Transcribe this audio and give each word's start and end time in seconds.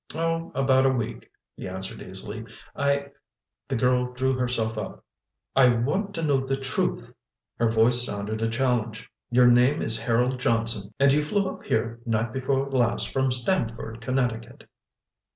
"Oh, 0.15 0.51
about 0.55 0.87
a 0.87 0.89
week," 0.89 1.29
he 1.55 1.67
answered 1.67 2.01
easily. 2.01 2.43
"I—" 2.75 3.11
The 3.67 3.75
girl 3.75 4.11
drew 4.13 4.33
herself 4.33 4.75
up. 4.75 5.05
"I 5.55 5.69
want 5.69 6.15
to 6.15 6.23
know 6.23 6.39
the 6.39 6.55
truth!" 6.57 7.13
Her 7.59 7.69
voice 7.69 8.03
sounded 8.03 8.41
a 8.41 8.49
challenge. 8.49 9.07
"Your 9.29 9.45
name 9.45 9.79
is 9.79 9.99
Harold 9.99 10.39
Johnson, 10.39 10.91
and 10.99 11.13
you 11.13 11.21
flew 11.21 11.47
up 11.47 11.61
here 11.65 11.99
night 12.03 12.33
before 12.33 12.67
last 12.71 13.13
from 13.13 13.31
Stamford, 13.31 14.01
Connecticut!" 14.01 14.63